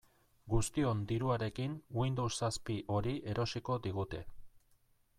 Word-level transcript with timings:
Guztion 0.53 1.03
diruarekin 1.11 1.77
Windows 1.99 2.31
zazpi 2.47 2.81
hori 2.97 3.17
erosiko 3.35 3.81
digute. 3.89 4.27